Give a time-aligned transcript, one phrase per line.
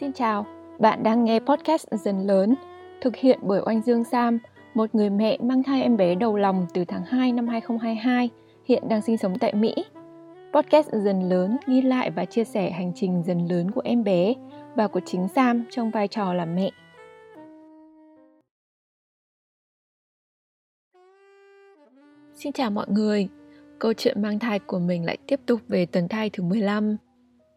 [0.00, 0.46] Xin chào,
[0.78, 2.54] bạn đang nghe podcast Dần Lớn,
[3.00, 4.38] thực hiện bởi Oanh Dương Sam,
[4.74, 8.30] một người mẹ mang thai em bé đầu lòng từ tháng 2 năm 2022,
[8.64, 9.74] hiện đang sinh sống tại Mỹ.
[10.52, 14.34] Podcast Dần Lớn ghi lại và chia sẻ hành trình dần lớn của em bé
[14.74, 16.70] và của chính Sam trong vai trò là mẹ.
[22.34, 23.28] Xin chào mọi người,
[23.78, 26.96] câu chuyện mang thai của mình lại tiếp tục về tuần thai thứ 15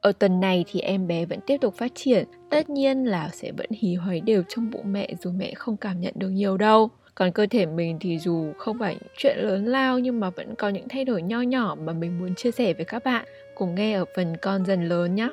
[0.02, 3.52] ở tuần này thì em bé vẫn tiếp tục phát triển, tất nhiên là sẽ
[3.52, 6.90] vẫn hí hoáy đều trong bụng mẹ dù mẹ không cảm nhận được nhiều đâu.
[7.16, 10.70] Còn cơ thể mình thì dù không phải chuyện lớn lao nhưng mà vẫn có
[10.70, 13.26] những thay đổi nho nhỏ mà mình muốn chia sẻ với các bạn.
[13.56, 15.30] Cùng nghe ở phần con dần lớn nhé.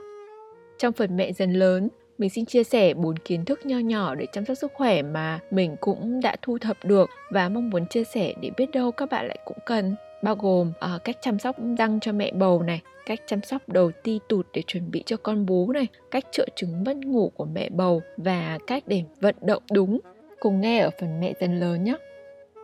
[0.79, 1.89] Trong phần mẹ dần lớn,
[2.19, 5.41] mình xin chia sẻ bốn kiến thức nho nhỏ để chăm sóc sức khỏe mà
[5.51, 9.11] mình cũng đã thu thập được và mong muốn chia sẻ để biết đâu các
[9.11, 9.95] bạn lại cũng cần
[10.25, 13.91] bao gồm uh, cách chăm sóc răng cho mẹ bầu này, cách chăm sóc đầu
[14.03, 17.45] ti tụt để chuẩn bị cho con bú này, cách chữa chứng mất ngủ của
[17.45, 20.01] mẹ bầu và cách để vận động đúng.
[20.41, 21.95] Cùng nghe ở phần mẹ dần lớn nhé.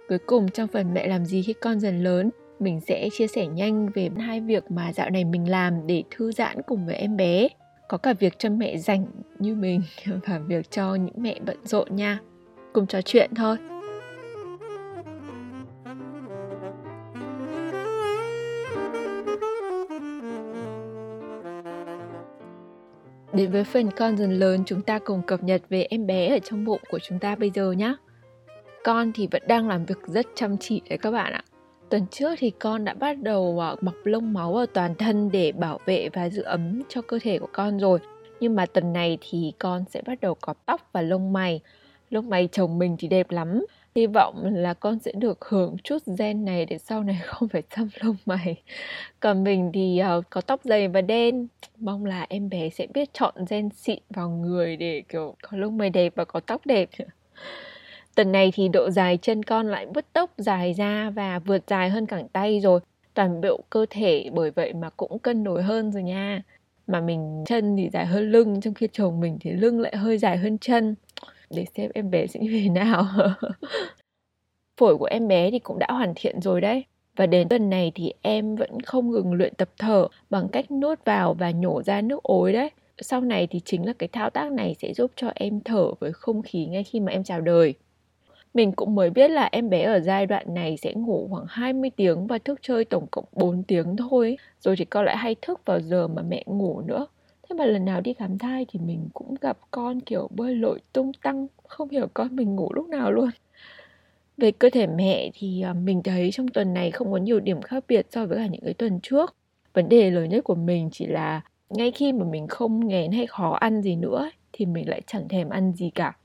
[0.09, 3.47] Cuối cùng trong phần mẹ làm gì khi con dần lớn, mình sẽ chia sẻ
[3.47, 7.17] nhanh về hai việc mà dạo này mình làm để thư giãn cùng với em
[7.17, 7.49] bé.
[7.89, 9.07] Có cả việc cho mẹ dành
[9.39, 9.83] như mình
[10.27, 12.19] và việc cho những mẹ bận rộn nha.
[12.73, 13.57] Cùng trò chuyện thôi.
[23.41, 26.39] Đến với phần con dần lớn, chúng ta cùng cập nhật về em bé ở
[26.39, 27.95] trong bụng của chúng ta bây giờ nhé.
[28.85, 31.45] Con thì vẫn đang làm việc rất chăm chỉ đấy các bạn ạ.
[31.89, 35.53] Tuần trước thì con đã bắt đầu mặc mọc lông máu ở toàn thân để
[35.53, 37.99] bảo vệ và giữ ấm cho cơ thể của con rồi.
[38.41, 41.61] Nhưng mà tuần này thì con sẽ bắt đầu có tóc và lông mày.
[42.11, 45.99] Lông mày chồng mình thì đẹp lắm, hy vọng là con sẽ được hưởng chút
[46.19, 48.63] gen này để sau này không phải chăm lông mày.
[49.21, 51.49] Còn mình thì uh, có tóc dày và đen.
[51.79, 55.79] Mong là em bé sẽ biết chọn gen xịn vào người để kiểu có lông
[55.79, 56.89] mày đẹp và có tóc đẹp.
[58.15, 61.91] Tuần này thì độ dài chân con lại bứt tốc dài ra và vượt dài
[61.91, 62.81] hơn cẳng tay rồi.
[63.15, 66.43] Toàn bộ cơ thể bởi vậy mà cũng cân đối hơn rồi nha.
[66.87, 70.19] Mà mình chân thì dài hơn lưng trong khi chồng mình thì lưng lại hơi
[70.19, 70.95] dài hơn chân
[71.51, 73.07] để xem em bé sẽ như thế nào.
[74.81, 76.85] Phổi của em bé thì cũng đã hoàn thiện rồi đấy.
[77.17, 81.05] Và đến tuần này thì em vẫn không ngừng luyện tập thở bằng cách nuốt
[81.05, 82.71] vào và nhổ ra nước ối đấy.
[82.99, 86.13] Sau này thì chính là cái thao tác này sẽ giúp cho em thở với
[86.13, 87.75] không khí ngay khi mà em chào đời.
[88.55, 91.91] Mình cũng mới biết là em bé ở giai đoạn này sẽ ngủ khoảng 20
[91.97, 94.39] tiếng và thức chơi tổng cộng 4 tiếng thôi.
[94.61, 97.07] Rồi thì con lại hay thức vào giờ mà mẹ ngủ nữa
[97.51, 100.81] thế mà lần nào đi khám thai thì mình cũng gặp con kiểu bơi lội
[100.93, 103.31] tung tăng, không hiểu con mình ngủ lúc nào luôn.
[104.37, 107.63] Về cơ thể mẹ thì à, mình thấy trong tuần này không có nhiều điểm
[107.63, 109.35] khác biệt so với cả những cái tuần trước.
[109.75, 111.41] Vấn đề lớn nhất của mình chỉ là
[111.71, 115.29] ngay khi mà mình không nghén hay khó ăn gì nữa thì mình lại chẳng
[115.29, 116.17] thèm ăn gì cả.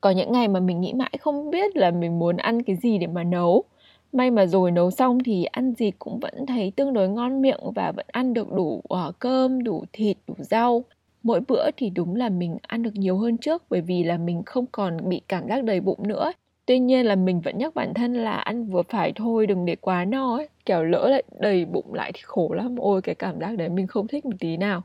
[0.00, 2.98] Có những ngày mà mình nghĩ mãi không biết là mình muốn ăn cái gì
[2.98, 3.64] để mà nấu
[4.12, 7.60] may mà rồi nấu xong thì ăn gì cũng vẫn thấy tương đối ngon miệng
[7.74, 10.84] và vẫn ăn được đủ uh, cơm đủ thịt đủ rau.
[11.22, 14.42] Mỗi bữa thì đúng là mình ăn được nhiều hơn trước bởi vì là mình
[14.46, 16.32] không còn bị cảm giác đầy bụng nữa.
[16.66, 19.76] Tuy nhiên là mình vẫn nhắc bản thân là ăn vừa phải thôi đừng để
[19.76, 20.48] quá no ấy.
[20.66, 22.76] Kẻo lỡ lại đầy bụng lại thì khổ lắm.
[22.78, 24.82] Ôi cái cảm giác đấy mình không thích một tí nào.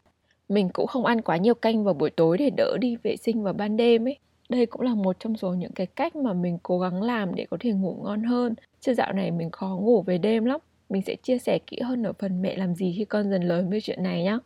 [0.50, 3.44] Mình cũng không ăn quá nhiều canh vào buổi tối để đỡ đi vệ sinh
[3.44, 4.18] vào ban đêm ấy
[4.50, 7.46] đây cũng là một trong số những cái cách mà mình cố gắng làm để
[7.52, 8.56] có thể ngủ ngon hơn.
[8.80, 10.60] Chứ dạo này mình khó ngủ về đêm lắm.
[10.90, 13.70] Mình sẽ chia sẻ kỹ hơn ở phần mẹ làm gì khi con dần lớn
[13.70, 14.38] với chuyện này nhé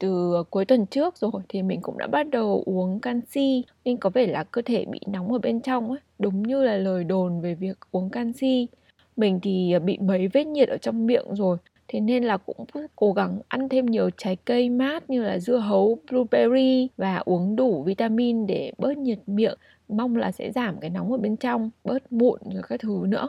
[0.00, 3.64] từ ờ, cuối tuần trước rồi thì mình cũng đã bắt đầu uống canxi.
[3.84, 6.00] Nhưng có vẻ là cơ thể bị nóng ở bên trong ấy.
[6.18, 8.68] Đúng như là lời đồn về việc uống canxi.
[9.16, 11.58] Mình thì ờ, bị mấy vết nhiệt ở trong miệng rồi
[11.92, 12.64] thế nên là cũng
[12.96, 17.56] cố gắng ăn thêm nhiều trái cây mát như là dưa hấu, blueberry và uống
[17.56, 19.58] đủ vitamin để bớt nhiệt miệng.
[19.88, 23.28] Mong là sẽ giảm cái nóng ở bên trong, bớt mụn rồi các thứ nữa.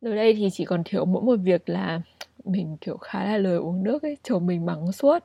[0.00, 2.00] Rồi đây thì chỉ còn thiếu mỗi một việc là
[2.44, 5.18] mình, kiểu, khá là lời uống nước ấy chồng mình mắng suốt.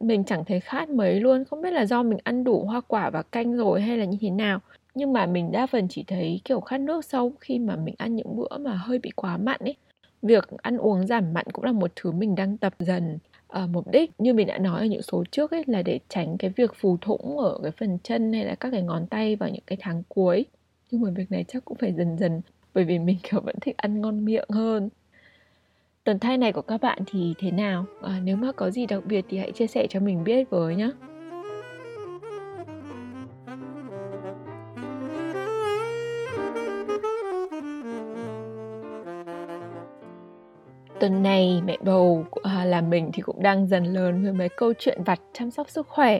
[0.00, 3.10] Mình chẳng thấy khát mấy luôn, không biết là do mình ăn đủ hoa quả
[3.10, 4.60] và canh rồi hay là như thế nào.
[4.94, 8.16] Nhưng mà mình đa phần chỉ thấy, kiểu, khát nước sau khi mà mình ăn
[8.16, 9.76] những bữa mà hơi bị quá mặn ấy
[10.22, 13.18] việc ăn uống giảm mặn cũng là một thứ mình đang tập dần
[13.48, 14.10] à, mục đích.
[14.18, 16.96] Như mình đã nói ở những số trước ấy là để tránh cái việc phù
[17.00, 20.02] thủng ở cái phần chân hay là các cái ngón tay vào những cái tháng
[20.08, 20.44] cuối.
[20.90, 22.40] Nhưng mà việc này chắc cũng phải dần dần
[22.74, 24.88] bởi vì mình kiểu vẫn thích ăn ngon miệng hơn.
[26.04, 27.84] Tuần thai này của các bạn thì thế nào?
[28.02, 30.76] À, nếu mà có gì đặc biệt thì hãy chia sẻ cho mình biết với
[30.76, 30.90] nhé
[41.00, 44.72] tuần này mẹ bầu à, là mình thì cũng đang dần lớn với mấy câu
[44.78, 46.18] chuyện vặt chăm sóc sức khỏe.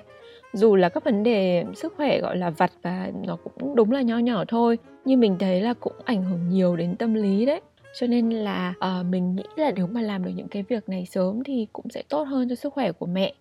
[0.53, 4.03] Dù là các vấn đề sức khỏe gọi là vặt và nó cũng đúng là
[4.03, 7.61] nho nhỏ thôi nhưng mình thấy là cũng ảnh hưởng nhiều đến tâm lý đấy.
[7.99, 11.07] Cho nên là uh, mình nghĩ là nếu mà làm được những cái việc này
[11.07, 13.35] sớm thì cũng sẽ tốt hơn cho sức khỏe của mẹ.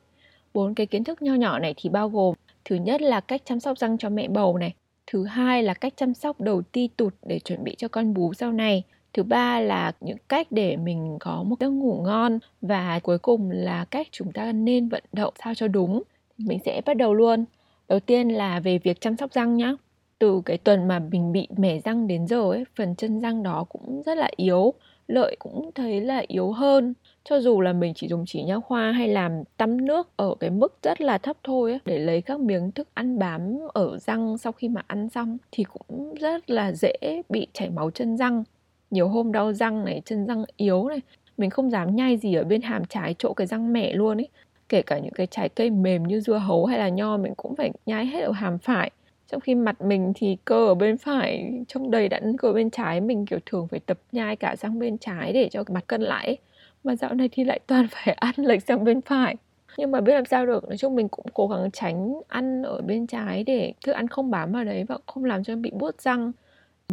[0.53, 3.59] Bốn cái kiến thức nho nhỏ này thì bao gồm thứ nhất là cách chăm
[3.59, 4.73] sóc răng cho mẹ bầu này
[5.11, 8.33] thứ hai là cách chăm sóc đầu ti tụt để chuẩn bị cho con bú
[8.33, 8.83] sau này
[9.13, 13.51] thứ ba là những cách để mình có một giấc ngủ ngon và cuối cùng
[13.51, 16.03] là cách chúng ta nên vận động sao cho đúng.
[16.37, 17.45] Mình sẽ bắt đầu luôn.
[17.87, 19.73] Đầu tiên là về việc chăm sóc răng nhá.
[20.19, 23.65] Từ cái tuần mà mình bị mẻ răng đến giờ ấy phần chân răng đó
[23.69, 24.73] cũng rất là yếu
[25.07, 26.93] lợi cũng thấy là yếu hơn.
[27.23, 30.49] Cho dù là mình chỉ dùng chỉ nha khoa hay làm tắm nước ở cái
[30.49, 34.37] mức rất là thấp thôi ấy, để lấy các miếng thức ăn bám ở răng
[34.37, 38.43] sau khi mà ăn xong thì cũng rất là dễ bị chảy máu chân răng
[38.91, 41.01] nhiều hôm đau răng này, chân răng yếu này.
[41.37, 44.27] Mình không dám nhai gì ở bên hàm trái chỗ cái răng mẹ luôn ấy.
[44.69, 47.55] Kể cả những cái trái cây mềm như dưa hấu hay là nho mình cũng
[47.55, 48.91] phải nhai hết ở hàm phải.
[49.31, 53.01] Trong khi mặt mình thì cơ ở bên phải, trông đầy đặn cơ bên trái.
[53.01, 56.37] Mình, kiểu, thường phải tập nhai cả sang bên trái để cho mặt cân lại
[56.83, 59.35] mà dạo này thì lại toàn phải ăn lệch sang bên phải.
[59.77, 62.81] Nhưng mà biết làm sao được, nói chung mình cũng cố gắng tránh ăn ở
[62.81, 66.01] bên trái để thức ăn không bám vào đấy và không làm cho bị buốt
[66.01, 66.31] răng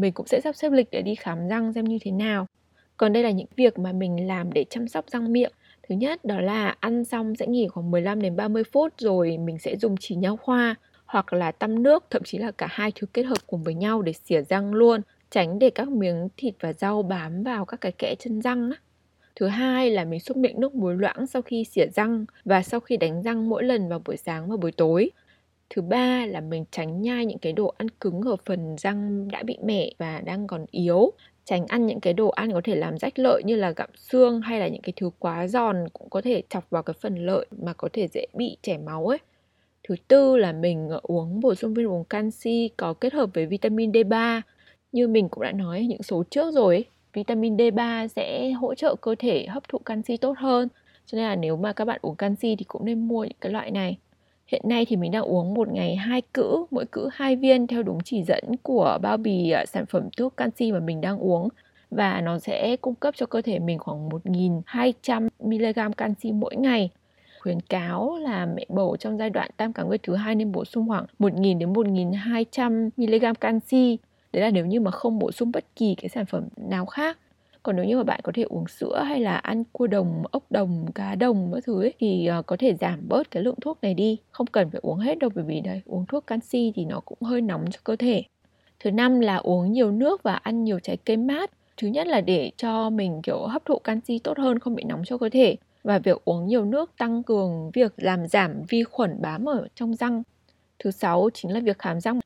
[0.01, 2.47] mình cũng sẽ sắp xếp lịch để đi khám răng xem như thế nào
[2.97, 5.53] còn đây là những việc mà mình làm để chăm sóc răng miệng
[5.89, 9.59] Thứ nhất đó là ăn xong sẽ nghỉ khoảng 15 đến 30 phút rồi mình
[9.59, 10.75] sẽ dùng chỉ nhau khoa
[11.07, 14.03] hoặc là tăm nước, thậm chí là cả hai thứ kết hợp cùng với nhau
[14.03, 15.01] để xỉa răng luôn,
[15.31, 18.77] tránh để các miếng thịt và rau bám vào các cái kẽ chân răng á.
[19.37, 22.81] Thứ hai là mình xúc miệng nước muối loãng sau khi xỉa răng và sau
[22.81, 25.11] khi đánh răng mỗi lần vào buổi sáng và buổi tối.
[25.71, 29.43] Thứ ba là mình tránh nhai những cái đồ ăn cứng ở phần răng đã
[29.43, 31.13] bị mẻ và đang còn yếu
[31.45, 34.41] tránh ăn những cái đồ ăn có thể làm rách lợi như là gặm xương
[34.41, 37.47] hay là những cái thứ quá giòn cũng có thể chọc vào cái phần lợi
[37.63, 39.19] mà có thể dễ bị chảy máu ấy.
[39.89, 43.47] Thứ tư là mình ờ, uống bổ sung viên uống canxi có kết hợp với
[43.47, 44.43] vitamin D3.
[44.93, 48.95] Như mình cũng đã nói những số trước rồi ấy, vitamin D3 sẽ hỗ trợ
[49.01, 50.69] cơ thể hấp thụ canxi tốt hơn.
[51.07, 53.53] Cho nên là nếu mà các bạn uống canxi thì cũng nên mua những cái
[53.53, 53.97] loại này.
[54.47, 57.83] Hiện nay thì mình đang uống một ngày hai cữ, mỗi cữ hai viên theo
[57.83, 61.49] đúng chỉ dẫn của bao bì à, sản phẩm thuốc canxi mà mình đang uống
[61.91, 66.91] và nó sẽ cung cấp cho cơ thể mình khoảng 1.200 mg canxi mỗi ngày.
[67.41, 70.65] Khuyến cáo là mẹ bầu trong giai đoạn tam cá nguyệt thứ hai nên bổ
[70.65, 73.99] sung khoảng 1.000 đến 1.200 mg canxi.
[74.33, 77.19] Đấy là nếu như mà không bổ sung bất kỳ cái sản phẩm nào khác
[77.67, 80.43] còn nếu như mà bạn có thể uống sữa hay là ăn cua đồng ốc
[80.51, 83.79] đồng cá đồng các thứ ấy, thì ờ, có thể giảm bớt cái lượng thuốc
[83.83, 84.19] này đi.
[84.31, 87.19] Không cần phải uống hết đâu bởi vì đây uống thuốc canxi thì nó cũng
[87.23, 88.23] hơi nóng cho cơ thể.
[88.81, 91.51] Thứ năm là uống nhiều nước và ăn nhiều trái cây mát.
[91.77, 95.03] Thứ nhất là để cho mình kiểu hấp thụ canxi tốt hơn không bị nóng
[95.05, 95.57] cho cơ thể.
[95.85, 99.95] Và việc uống nhiều nước tăng cường việc làm giảm vi khuẩn bám ở trong
[99.95, 100.23] răng.
[100.79, 102.21] Thứ sáu chính là việc khám răng.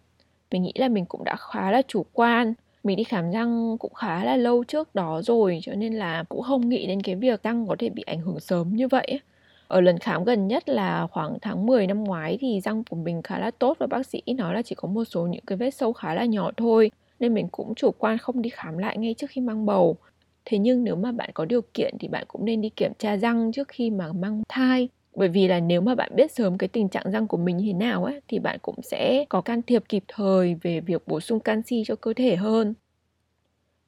[0.51, 2.55] Mình nghĩ là mình cũng đã khá là chủ quan
[2.85, 6.43] mình đi khám răng cũng khá là lâu trước đó rồi, cho nên là cũng
[6.43, 9.21] không nghĩ đến cái việc răng có thể bị ảnh hưởng sớm như vậy
[9.69, 13.23] ở lần khám gần nhất là khoảng tháng 10 năm ngoái thì răng của mình
[13.23, 15.71] khá là tốt và bác sĩ nói là chỉ có một số những cái vết
[15.71, 16.91] sâu khá là nhỏ thôi,
[17.21, 19.97] nên mình cũng chủ quan không đi khám lại ngay trước khi mang bầu.
[20.45, 23.17] Thế nhưng nếu mà bạn có điều kiện thì bạn cũng nên đi kiểm tra
[23.17, 26.69] răng trước khi mà mang thai bởi vì là nếu mà bạn biết sớm cái
[26.69, 29.63] tình trạng răng của mình như thế nào ấy thì bạn cũng sẽ có can
[29.63, 32.75] thiệp kịp thời về việc bổ sung canxi cho cơ thể hơn.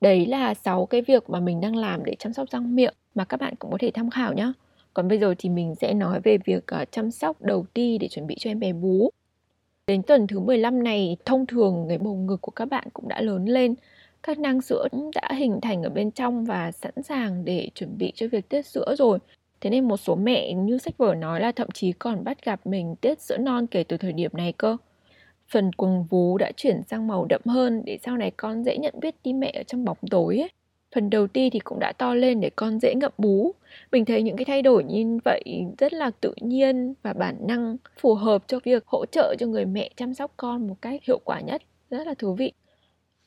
[0.00, 3.25] Đấy là 6 cái việc mà mình đang làm để chăm sóc răng miệng mà
[3.25, 4.52] các bạn cũng có thể tham khảo nhé
[4.94, 8.08] còn bây giờ thì mình sẽ nói về việc ờ, chăm sóc đầu ti để
[8.08, 9.11] chuẩn bị cho em bé bú.
[9.87, 13.20] Đến tuần thứ 15 này, thông thường cái bầu ngực của các bạn cũng đã
[13.20, 13.75] lớn lên.
[14.23, 17.99] Các nang sữa cũng đã hình thành ở bên trong và sẵn sàng để chuẩn
[17.99, 19.18] bị cho việc tiết sữa rồi.
[19.62, 22.66] Thế nên một số mẹ như sách vở nói là thậm chí còn bắt gặp
[22.66, 24.76] mình tiết sữa non kể từ thời điểm này cơ.
[25.49, 28.95] Phần quần vú đã chuyển sang màu đậm hơn để sau này con dễ nhận
[29.00, 30.50] biết đi mẹ ở trong bóng tối ấy.
[30.95, 33.52] Phần đầu ti thì cũng đã to lên để con dễ ngậm bú.
[33.92, 35.42] Mình thấy những cái thay đổi như vậy
[35.78, 39.66] rất là tự nhiên và bản năng, phù hợp cho việc hỗ trợ cho người
[39.66, 41.62] mẹ chăm sóc con một cách hiệu quả nhất.
[41.90, 42.52] Rất là thú vị.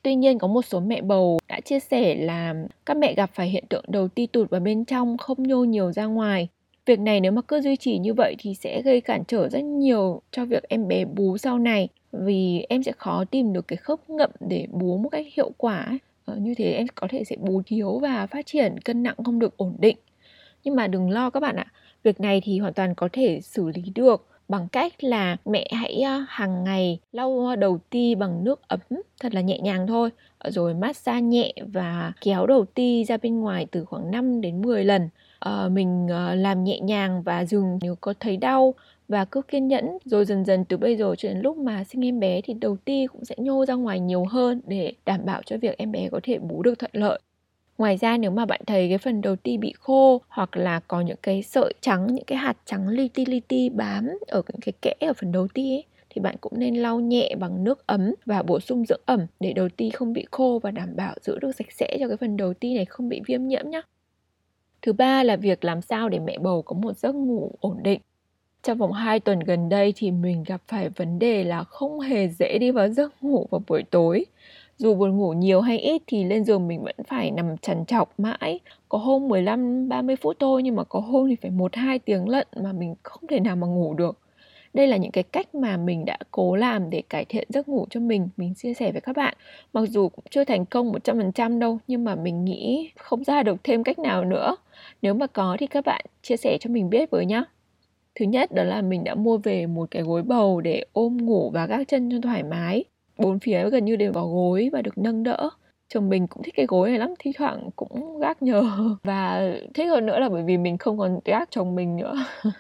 [0.06, 2.54] Tuy nhiên có một số mẹ bầu đã chia sẻ là
[2.86, 5.92] các mẹ gặp phải hiện tượng đầu ti tụt vào bên trong không nhô nhiều
[5.92, 6.48] ra ngoài.
[6.86, 9.64] Việc này nếu mà cứ duy trì như vậy thì sẽ gây cản trở rất
[9.64, 13.78] nhiều cho việc em bé bú sau này vì em sẽ khó tìm được cái
[13.78, 16.00] khớp ngậm để bú một cách hiệu quả.
[16.26, 19.40] Ờ, như thế em có thể sẽ bú thiếu và phát triển cân nặng không
[19.40, 19.98] được ổn định.
[20.64, 21.66] Nhưng mà đừng lo các bạn ạ,
[22.04, 26.02] việc này thì hoàn toàn có thể xử lý được bằng cách là mẹ hãy
[26.02, 28.80] ờ, hàng ngày lau đầu ti bằng nước ấm
[29.20, 30.10] thật là nhẹ nhàng thôi
[30.46, 34.84] rồi massage nhẹ và kéo đầu ti ra bên ngoài từ khoảng 5 đến 10
[34.86, 35.10] lần.
[35.40, 38.74] à, mình ờ, làm nhẹ nhàng và dừng nếu có thấy đau
[39.08, 42.06] và cứ kiên nhẫn rồi dần dần từ bây giờ cho đến lúc mà sinh
[42.06, 45.42] em bé thì đầu ti cũng sẽ nhô ra ngoài nhiều hơn để đảm bảo
[45.46, 47.20] cho việc em bé có thể bú được thuận lợi.
[47.78, 51.02] Ngoài ra nếu mà bạn thấy cái phần đầu ti bị khô hoặc là có
[51.02, 54.62] những cái sợi trắng, những cái hạt trắng li ti li ti bám ở những
[54.62, 57.88] cái kẽ ở phần đầu ti ấy, thì bạn cũng nên lau nhẹ bằng nước
[57.88, 61.16] ấm và bổ sung dưỡng ẩm để đầu ti không bị khô và đảm bảo
[61.22, 63.82] giữ được sạch sẽ cho cái phần đầu ti này không bị viêm nhiễm nhé.
[64.82, 68.02] Thứ ba là việc làm sao để mẹ bầu có một giấc ngủ ổn định.
[68.64, 72.28] Trong vòng 2 tuần gần đây thì mình gặp phải vấn đề là không hề
[72.30, 74.26] dễ đi vào giấc ngủ vào buổi tối.
[74.78, 78.20] Dù buồn ngủ nhiều hay ít thì lên giường mình vẫn phải nằm trằn trọc
[78.20, 78.60] mãi.
[78.90, 82.30] Có hôm 15 30 phút thôi nhưng mà có hôm thì phải 1 2 tiếng
[82.30, 84.20] lận mà mình không thể nào mà ngủ được.
[84.74, 87.86] Đây là những cái cách mà mình đã cố làm để cải thiện giấc ngủ
[87.90, 89.34] cho mình, mình chia sẻ với các bạn.
[89.74, 93.64] Mặc dù cũng chưa thành công 100% đâu, nhưng mà mình nghĩ không ra được
[93.64, 94.56] thêm cách nào nữa.
[95.02, 97.44] Nếu mà có thì các bạn chia sẻ cho mình biết với nhá.
[98.16, 101.50] Thứ nhất đó là mình đã mua về một cái gối bầu để ôm ngủ
[101.54, 102.84] và gác chân cho thoải mái.
[103.18, 105.50] Bốn phía gần như đều có gối và được nâng đỡ.
[105.88, 108.64] Chồng mình cũng thích cái gối này lắm, thi thoảng cũng gác nhờ.
[109.04, 112.16] Và thích hơn nữa là bởi vì mình không còn gác chồng mình nữa.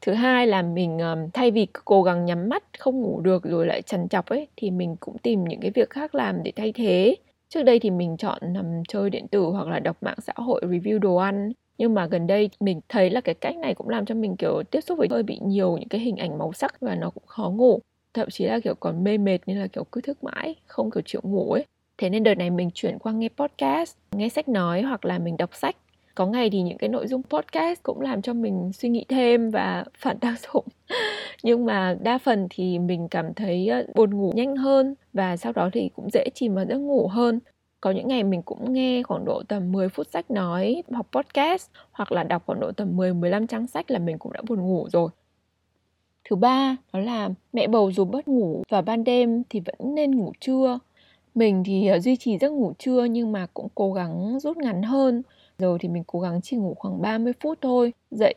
[0.00, 0.98] thứ hai là mình
[1.32, 4.70] thay vì cố gắng nhắm mắt không ngủ được rồi lại trằn chọc ấy thì
[4.70, 7.16] mình cũng tìm những cái việc khác làm để thay thế
[7.48, 10.60] trước đây thì mình chọn nằm chơi điện tử hoặc là đọc mạng xã hội
[10.64, 14.06] review đồ ăn nhưng mà gần đây mình thấy là cái cách này cũng làm
[14.06, 16.80] cho mình kiểu tiếp xúc với hơi bị nhiều những cái hình ảnh màu sắc
[16.80, 17.80] và nó cũng khó ngủ
[18.14, 21.02] thậm chí là, kiểu, còn mê mệt nên là, kiểu, cứ thức mãi, không, kiểu,
[21.06, 21.64] chịu ngủ ấy.
[21.98, 25.36] Thế nên đợt này mình chuyển qua nghe podcast, nghe sách nói hoặc là mình
[25.36, 25.76] đọc sách.
[26.14, 29.50] Có ngày thì những cái nội dung podcast cũng làm cho mình suy nghĩ thêm
[29.50, 30.64] và phản tác dụng.
[31.42, 35.52] Nhưng mà đa phần thì mình cảm thấy ờ, buồn ngủ nhanh hơn và sau
[35.52, 37.40] đó thì cũng dễ chìm vào giấc ngủ hơn.
[37.80, 41.70] Có những ngày mình cũng nghe khoảng độ tầm 10 phút sách nói hoặc podcast
[41.92, 44.60] hoặc là đọc khoảng độ tầm 10 15 trang sách là mình cũng đã buồn
[44.60, 45.10] ngủ rồi.
[46.30, 50.10] Thứ ba, đó là mẹ bầu dù bớt ngủ vào ban đêm thì vẫn nên
[50.16, 50.78] ngủ trưa.
[51.34, 54.82] Mình thì ờ, duy trì giấc ngủ trưa nhưng mà cũng cố gắng rút ngắn
[54.82, 55.22] hơn
[55.58, 57.92] Giờ thì mình cố gắng chỉ ngủ khoảng 30 phút thôi.
[58.10, 58.34] Dậy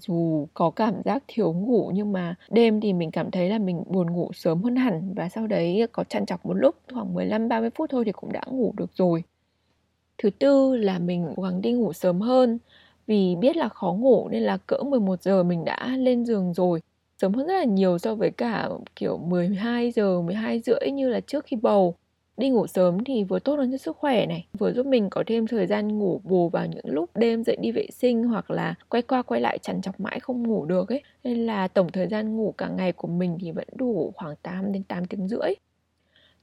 [0.00, 3.82] dù có cảm giác thiếu ngủ nhưng mà đêm thì mình cảm thấy là mình
[3.86, 7.48] buồn ngủ sớm hơn hẳn và sau đấy có chăn chọc một lúc, khoảng 15
[7.48, 9.22] 30 phút thôi thì cũng đã ngủ được rồi.
[10.18, 12.58] Thứ tư là mình cố gắng đi ngủ sớm hơn
[13.06, 16.80] vì biết là khó ngủ nên là cỡ 11 giờ mình đã lên giường rồi
[17.18, 21.20] sớm hơn rất là nhiều so với cả, kiểu 12 giờ 12 rưỡi như là
[21.20, 21.94] trước khi bầu.
[22.36, 25.24] Đi ngủ sớm thì vừa tốt hơn cho sức khỏe này, vừa giúp mình có
[25.26, 28.74] thêm thời gian ngủ bù vào những lúc đêm dậy đi vệ sinh hoặc là
[28.88, 31.02] quay qua quay lại chằn chọc mãi không ngủ được ấy.
[31.24, 34.72] Nên là tổng thời gian ngủ cả ngày của mình thì vẫn đủ khoảng 8
[34.72, 35.54] đến 8 tiếng rưỡi.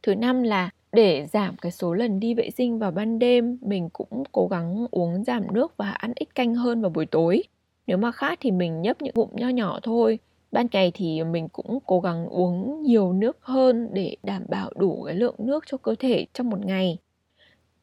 [0.03, 3.89] Thứ năm là để giảm cái số lần đi vệ sinh vào ban đêm, mình
[3.93, 7.43] cũng cố gắng uống giảm nước và ăn ít canh hơn vào buổi tối.
[7.87, 10.19] Nếu mà khát thì mình nhấp những ngụm nho nhỏ thôi
[10.51, 15.03] ban ngày thì mình cũng cố gắng uống nhiều nước hơn để đảm bảo đủ
[15.03, 16.97] cái lượng nước cho cơ thể trong một ngày.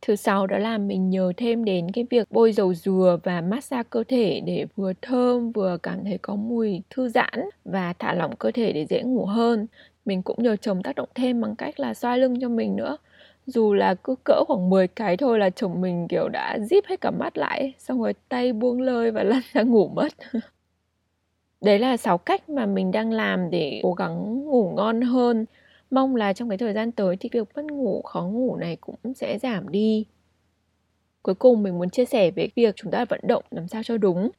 [0.02, 3.82] Thứ sáu đó là mình nhờ thêm đến cái việc bôi dầu dừa và massage
[3.90, 8.36] cơ thể để vừa thơm vừa cảm thấy có mùi thư giãn và thả lỏng
[8.36, 9.66] cơ thể để dễ ngủ hơn.
[10.04, 12.96] Mình cũng nhờ chồng tác động thêm bằng cách là xoa lưng cho mình nữa.
[13.46, 17.00] Dù là cứ cỡ khoảng 10 cái thôi là chồng mình, kiểu, đã zip hết
[17.00, 20.08] cả mắt lại, xong rồi tay buông lơi và lăn ra ngủ mất
[21.60, 25.46] đấy là sáu cách mà mình đang làm để cố gắng ngủ ngon hơn.
[25.90, 29.14] Mong là trong cái thời gian tới thì việc mất ngủ, khó ngủ này cũng
[29.14, 30.06] sẽ giảm đi.
[31.22, 33.96] Cuối cùng mình muốn chia sẻ về việc chúng ta vận động làm sao cho
[33.98, 34.30] đúng.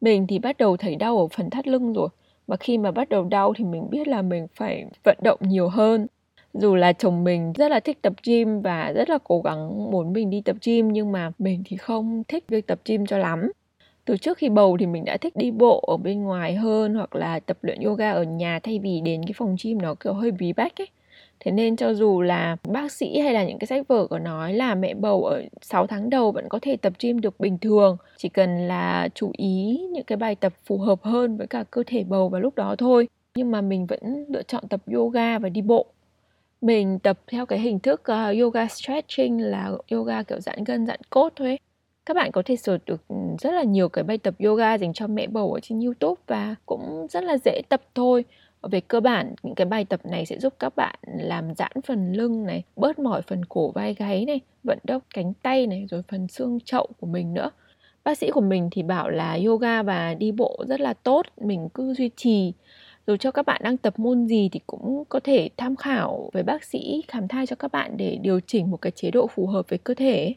[0.00, 2.08] Mình thì bắt đầu thấy đau ở phần thắt lưng rồi,
[2.46, 5.68] mà khi mà bắt đầu đau thì mình biết là mình phải vận động nhiều
[5.68, 6.06] hơn.
[6.54, 10.12] Dù là chồng mình rất là thích tập gym và rất là cố gắng muốn
[10.12, 13.50] mình đi tập gym nhưng mà mình thì không thích việc tập gym cho lắm
[14.06, 17.16] từ trước khi bầu thì mình đã thích đi bộ ở bên ngoài hơn hoặc
[17.16, 20.30] là tập luyện yoga ở nhà thay vì đến cái phòng gym nó kiểu hơi
[20.30, 20.88] bí bách ấy.
[21.40, 24.54] Thế nên cho dù là bác sĩ hay là những cái sách vở có nói
[24.54, 27.96] là mẹ bầu ở 6 tháng đầu vẫn có thể tập gym được bình thường.
[28.16, 31.82] Chỉ cần là chú ý những cái bài tập phù hợp hơn với cả cơ
[31.86, 33.08] thể bầu vào lúc đó thôi.
[33.34, 35.86] Nhưng mà mình vẫn lựa chọn tập yoga và đi bộ.
[36.60, 41.00] Mình tập theo cái hình thức uh, yoga stretching là yoga kiểu giãn gân giãn
[41.10, 41.58] cốt thôi
[42.06, 44.92] các bạn có thể search được ừ, rất là nhiều cái bài tập yoga dành
[44.92, 48.24] cho mẹ bầu ở trên YouTube và cũng rất là dễ tập thôi.
[48.62, 52.12] Về cơ bản, những cái bài tập này sẽ giúp các bạn làm giãn phần
[52.12, 56.02] lưng này, bớt mỏi phần cổ vai gáy này, vận động cánh tay này, rồi
[56.08, 57.50] phần xương chậu của mình nữa.
[58.04, 61.68] Bác sĩ của mình thì bảo là yoga và đi bộ rất là tốt, mình
[61.74, 62.52] cứ duy trì
[63.06, 66.42] dù cho các bạn đang tập môn gì thì cũng có thể tham khảo với
[66.42, 69.46] bác sĩ khám thai cho các bạn để điều chỉnh một cái chế độ phù
[69.46, 70.34] hợp với cơ thể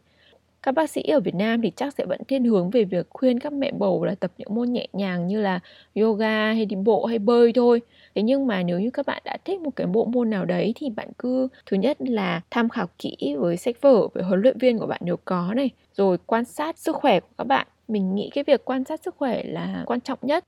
[0.63, 3.39] các bác sĩ ở Việt Nam thì chắc sẽ vẫn thiên hướng về việc khuyên
[3.39, 5.59] các mẹ bầu là tập những môn nhẹ nhàng như là
[5.95, 7.81] yoga hay đi bộ hay bơi thôi.
[8.15, 10.73] Thế nhưng mà nếu như các bạn đã thích một cái bộ môn nào đấy
[10.75, 14.57] thì bạn cứ thứ nhất là tham khảo kỹ với sách vở với huấn luyện
[14.57, 17.67] viên của bạn nếu có này, rồi quan sát sức khỏe của các bạn.
[17.87, 20.45] Mình nghĩ cái việc quan sát sức khỏe là quan trọng nhất.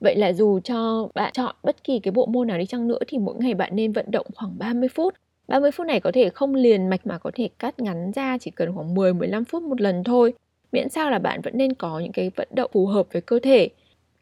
[0.00, 2.98] Vậy là dù cho bạn chọn bất kỳ cái bộ môn nào đi chăng nữa
[3.08, 5.14] thì mỗi ngày bạn nên vận động khoảng 30 phút
[5.48, 8.50] 30 phút này có thể không liền mạch mà có thể cắt ngắn ra chỉ
[8.50, 10.34] cần khoảng 10 15 phút một lần thôi.
[10.72, 13.38] Miễn sao là bạn vẫn nên có những cái vận động phù hợp với cơ
[13.42, 13.68] thể.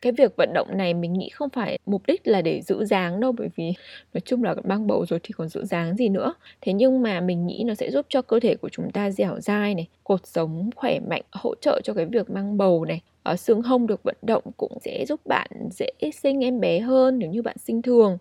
[0.02, 3.20] Cái việc vận động này mình nghĩ không phải mục đích là để giữ dáng
[3.20, 3.72] đâu bởi vì
[4.14, 6.34] nói chung là mang bầu rồi thì còn giữ dáng gì nữa.
[6.60, 9.40] Thế nhưng mà mình nghĩ nó sẽ giúp cho cơ thể của chúng ta dẻo
[9.40, 13.00] dai này, cột sống khỏe mạnh, hỗ trợ cho cái việc mang bầu này.
[13.22, 17.18] Ở xương hông được vận động cũng sẽ giúp bạn dễ sinh em bé hơn
[17.18, 18.18] nếu như bạn sinh thường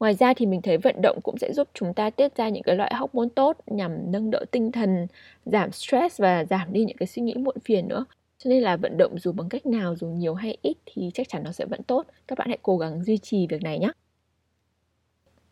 [0.00, 2.62] Ngoài ra thì mình thấy vận động cũng sẽ giúp chúng ta tiết ra những
[2.62, 5.06] cái loại hormone tốt nhằm nâng đỡ tinh thần,
[5.44, 8.04] giảm stress và giảm đi những cái suy nghĩ muộn phiền nữa.
[8.38, 11.28] Cho nên là vận động dù bằng cách nào, dù nhiều hay ít thì chắc
[11.28, 12.06] chắn nó sẽ vẫn tốt.
[12.28, 13.90] Các bạn hãy cố gắng duy trì việc này nhé.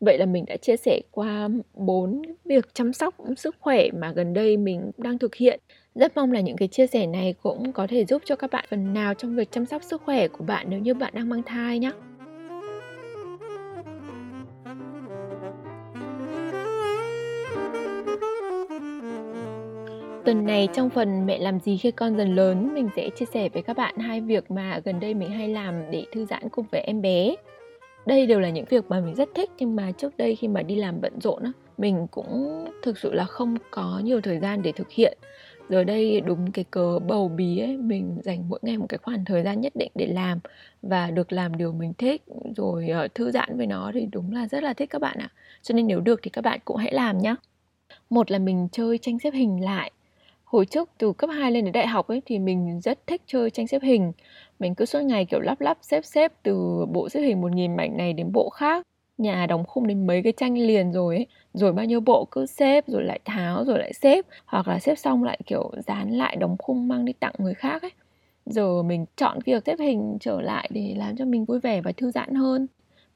[0.00, 4.34] Vậy là mình đã chia sẻ qua bốn việc chăm sóc sức khỏe mà gần
[4.34, 5.60] đây mình đang thực hiện.
[5.94, 8.64] Rất mong là những cái chia sẻ này cũng có thể giúp cho các bạn
[8.70, 11.42] phần nào trong việc chăm sóc sức khỏe của bạn nếu như bạn đang mang
[11.46, 11.92] thai nhé.
[20.28, 23.48] Tuần này trong phần mẹ làm gì khi con dần lớn, mình sẽ chia sẻ
[23.48, 26.66] với các bạn hai việc mà gần đây mình hay làm để thư giãn cùng
[26.72, 27.34] với em bé.
[28.06, 30.62] Đây đều là những việc mà mình rất thích nhưng mà trước đây khi mà
[30.62, 34.62] đi làm bận rộn á, mình cũng thực sự là không có nhiều thời gian
[34.62, 35.18] để thực hiện.
[35.68, 39.24] Giờ đây đúng cái cớ bầu bí ấy, mình dành mỗi ngày một cái khoảng
[39.24, 40.38] thời gian nhất định để làm
[40.82, 42.22] và được làm điều mình thích
[42.56, 45.30] rồi ờ, thư giãn với nó thì đúng là rất là thích các bạn ạ.
[45.62, 47.34] Cho nên nếu được thì các bạn cũng hãy làm nhé.
[48.10, 49.90] Một là mình chơi tranh xếp hình lại
[50.50, 53.50] hồi trước từ cấp 2 lên đến đại học ấy thì mình rất thích chơi
[53.50, 54.12] tranh xếp hình.
[54.58, 57.76] Mình cứ suốt ngày, kiểu, lắp lắp, xếp xếp từ bộ xếp hình một nghìn
[57.76, 58.82] mảnh này đến bộ khác.
[59.18, 61.26] Nhà đóng khung đến mấy cái tranh liền rồi ấy.
[61.52, 64.26] Rồi bao nhiêu bộ cứ xếp, rồi lại tháo, rồi lại xếp.
[64.46, 67.82] Hoặc là xếp xong lại, kiểu, dán lại đóng khung mang đi tặng người khác
[67.82, 67.90] ấy.
[68.46, 71.92] Giờ mình chọn việc xếp hình trở lại để làm cho mình vui vẻ và
[71.92, 72.66] thư giãn hơn.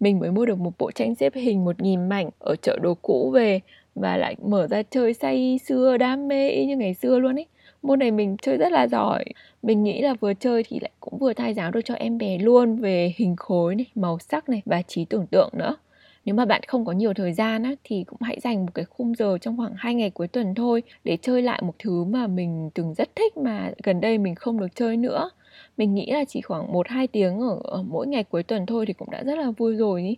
[0.01, 2.95] Mình mới mua được một bộ tranh xếp hình một nghìn mảnh ở chợ đồ
[3.03, 3.61] cũ về
[3.95, 7.47] và lại mở ra chơi say xưa đam mê y như ngày xưa luôn ấy
[7.83, 9.25] môn này mình chơi rất là giỏi
[9.63, 12.39] mình nghĩ là vừa chơi thì lại cũng vừa thay giáo được cho em bé
[12.39, 15.77] luôn về hình khối này màu sắc này và trí tưởng tượng nữa
[16.25, 18.85] nếu mà bạn không có nhiều thời gian á, thì cũng hãy dành một cái
[18.85, 22.27] khung giờ trong khoảng 2 ngày cuối tuần thôi để chơi lại một thứ mà
[22.27, 25.31] mình từng rất thích mà gần đây mình không được chơi nữa.
[25.77, 28.93] Mình nghĩ là chỉ khoảng 1-2 tiếng ở, ở mỗi ngày cuối tuần thôi thì
[28.93, 30.17] cũng đã rất là vui rồi ý.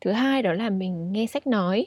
[0.00, 1.86] Thứ hai đó là mình nghe sách nói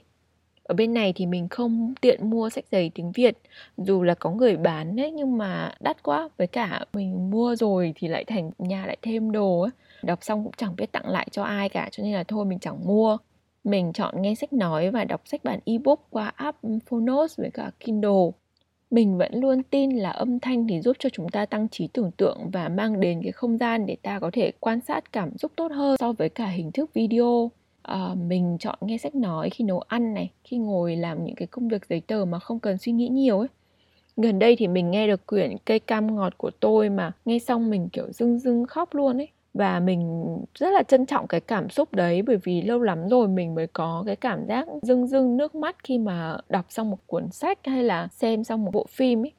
[0.68, 3.38] ở bên này thì mình không tiện mua sách giấy tiếng Việt,
[3.78, 6.30] dù là có người bán đấy, nhưng mà đắt quá.
[6.38, 9.72] Với cả mình mua rồi thì lại thành nhà lại thêm đồ ấy.
[10.04, 12.60] Đọc xong cũng chẳng biết tặng lại cho ai cả, cho nên là thôi mình
[12.60, 13.18] chẳng mua.
[13.64, 16.58] Mình chọn nghe sách nói và đọc sách bản ebook qua app
[16.90, 18.32] Phonos với cả Kindle.
[18.92, 22.12] Mình vẫn luôn tin là âm thanh thì giúp cho chúng ta tăng trí tưởng
[22.12, 25.52] tượng và mang đến cái không gian để ta có thể quan sát cảm xúc
[25.56, 27.52] tốt hơn so với cả hình thức video
[27.92, 31.48] uh, mình chọn nghe sách nói khi nấu ăn này khi ngồi làm những cái
[31.48, 33.48] công việc giấy tờ mà không cần suy nghĩ nhiều ấy.
[34.18, 37.70] Gần đây thì mình nghe được quyển cây cam ngọt của tôi mà nghe xong
[37.70, 39.28] mình kiểu rưng rưng khóc luôn ấy.
[39.54, 43.28] Và mình rất là trân trọng cái cảm xúc đấy bởi vì lâu lắm rồi
[43.28, 46.98] mình mới có cái cảm giác rưng rưng nước mắt khi mà đọc xong một
[47.08, 49.32] cuốn sách hay là xem xong một bộ phim ấy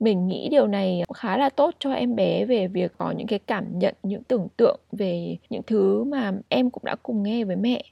[0.00, 3.38] mình nghĩ điều này khá là tốt cho em bé về việc có những cái
[3.38, 7.56] cảm nhận, những tưởng tượng về những thứ mà em cũng đã cùng nghe với
[7.56, 7.82] mẹ.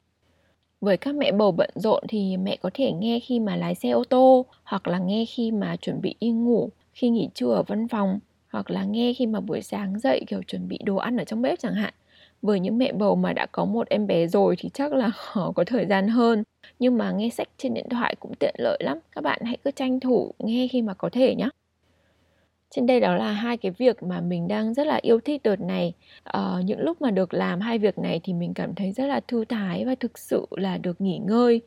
[0.81, 3.91] Với các mẹ bầu bận rộn thì mẹ có thể nghe khi mà lái xe
[3.91, 7.63] ô tô, hoặc là nghe khi mà chuẩn bị đi ngủ, khi nghỉ trưa ở
[7.63, 8.19] văn phòng,
[8.49, 11.43] hoặc là nghe khi mà buổi sáng dậy, kiểu, chuẩn bị đồ ăn ở trong
[11.43, 11.95] bếp chẳng hạn.
[12.43, 15.53] Với những mẹ bầu mà đã có một em bé rồi thì chắc là họ
[15.53, 16.43] có thời gian hơn.
[16.79, 19.71] Nhưng mà nghe sách trên điện thoại cũng tiện lợi lắm, các bạn hãy cứ
[19.71, 21.49] tranh thủ nghe khi mà có thể nhé
[22.71, 25.61] trên đây đó là hai cái việc mà mình đang rất là yêu thích đợt
[25.61, 25.93] này.
[26.25, 29.21] Ờ, những lúc mà được làm hai việc này thì mình cảm thấy rất là
[29.29, 31.61] thư thái và thực sự là được nghỉ ngơi.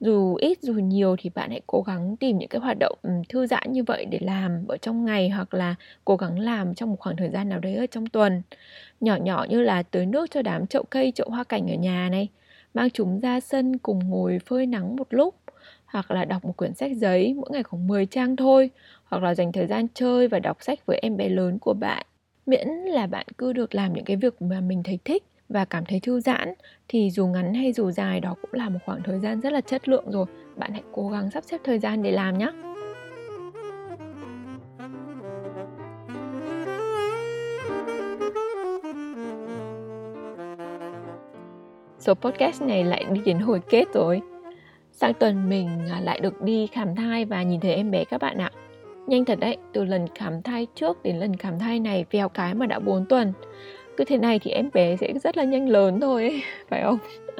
[0.00, 3.46] Dù ít dù nhiều thì bạn hãy cố gắng tìm những cái hoạt động thư
[3.46, 6.96] giãn như vậy để làm ở trong ngày hoặc là cố gắng làm trong một
[7.00, 8.42] khoảng thời gian nào đấy ở trong tuần.
[9.00, 12.08] Nhỏ nhỏ như là tưới nước cho đám chậu cây chậu hoa cảnh ở nhà
[12.10, 12.28] này
[12.74, 15.34] mang chúng ra sân cùng ngồi phơi nắng một lúc
[15.86, 18.70] hoặc là đọc một quyển sách giấy mỗi ngày khoảng 10 trang thôi
[19.12, 22.06] hoặc là dành thời gian chơi và đọc sách với em bé lớn của bạn.
[22.46, 25.84] Miễn là bạn cứ được làm những cái việc mà mình thấy thích và cảm
[25.84, 26.54] thấy thư giãn,
[26.88, 29.60] thì dù ngắn hay dù dài đó cũng là một khoảng thời gian rất là
[29.60, 30.26] chất lượng rồi.
[30.56, 32.52] Bạn hãy cố gắng sắp xếp thời gian để làm nhé
[41.98, 44.20] số podcast này lại đi đến hồi kết rồi.
[44.92, 48.20] Sang tuần mình à, lại được đi khám thai và nhìn thấy em bé các
[48.20, 48.50] bạn ạ
[49.06, 52.54] nhanh thật đấy từ lần khám thai trước đến lần khám thai này vèo cái
[52.54, 53.32] mà đã 4 tuần.
[53.96, 56.98] Cứ thế này thì em bé sẽ rất là nhanh lớn thôi ấy, phải không?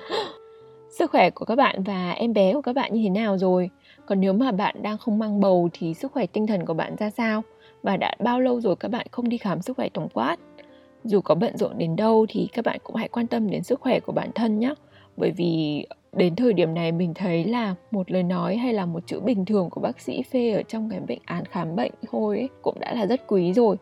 [0.90, 3.70] Sức khỏe của các bạn và em bé của các bạn như thế nào rồi?
[4.07, 6.96] Còn nếu mà bạn đang không mang bầu thì sức khỏe tinh thần của bạn
[6.98, 7.42] ra sao?
[7.83, 10.37] Và đã bao lâu rồi các bạn không đi khám sức khỏe tổng quát?
[11.05, 13.81] Dù có bận rộn đến đâu thì các bạn cũng hãy quan tâm đến sức
[13.81, 14.75] khỏe của bản thân nhé
[15.16, 15.85] bởi vì
[16.16, 19.44] đến thời điểm này mình thấy là một lời nói hay là một chữ bình
[19.44, 22.81] thường của bác sĩ phê ở trong cái bệnh án khám bệnh thôi ấy, cũng
[22.81, 23.77] đã là rất quý rồi.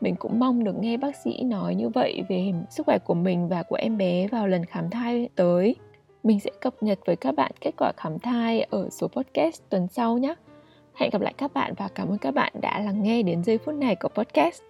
[0.00, 3.48] Mình cũng mong được nghe bác sĩ nói như vậy về sức khỏe của mình
[3.48, 5.76] và của em bé vào lần khám thai tới.
[6.22, 9.88] Mình sẽ cập nhật với các bạn kết quả khám thai ở số podcast tuần
[9.88, 10.34] sau nhé.
[10.94, 13.58] Hẹn gặp lại các bạn và cảm ơn các bạn đã lắng nghe đến giây
[13.58, 14.62] phút này của podcast.